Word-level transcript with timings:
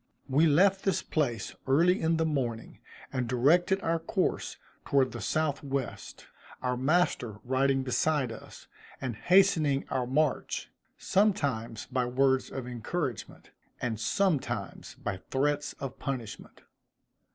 We 0.27 0.47
left 0.47 0.83
this 0.83 1.03
place 1.03 1.55
early 1.67 2.01
in 2.01 2.17
the 2.17 2.25
morning, 2.25 2.79
and 3.13 3.29
directed 3.29 3.79
our 3.83 3.99
course 3.99 4.57
toward 4.83 5.11
the 5.11 5.21
south 5.21 5.63
west; 5.63 6.25
our 6.63 6.75
master 6.75 7.39
riding 7.43 7.83
beside 7.83 8.31
us, 8.31 8.65
and 8.99 9.15
hastening 9.15 9.85
our 9.89 10.07
march, 10.07 10.71
sometimes 10.97 11.85
by 11.85 12.05
words 12.05 12.49
of 12.49 12.65
encouragement, 12.67 13.51
and 13.79 13.99
sometimes 13.99 14.95
by 14.95 15.17
threats 15.29 15.73
of 15.73 15.99
punishment. 15.99 16.63